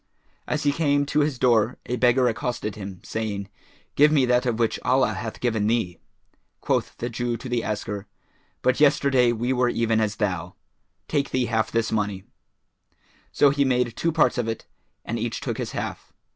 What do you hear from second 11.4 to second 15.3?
half this money:" so he made two parts of it, and